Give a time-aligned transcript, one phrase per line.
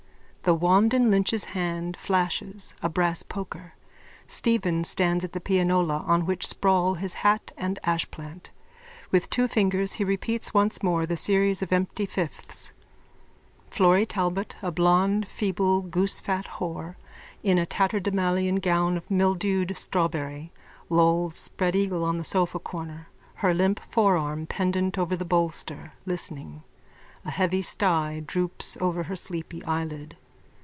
[0.43, 3.75] _(The wand in Lynch's hand flashes: a brass poker.
[4.25, 8.49] Stephen stands at the pianola on which sprawl his hat and ashplant.
[9.11, 12.73] With two fingers he repeats once more the series of empty fifths.
[13.69, 16.95] Florry Talbot, a blond feeble goosefat whore
[17.43, 20.51] in a tatterdemalion gown of mildewed strawberry,
[20.89, 23.05] lolls spreadeagle in the sofacorner,
[23.35, 26.63] her limp forearm pendent over the bolster, listening.
[27.25, 30.17] A heavy stye droops over her sleepy eyelid.)